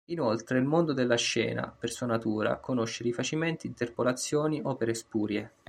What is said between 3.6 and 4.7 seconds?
interpolazioni,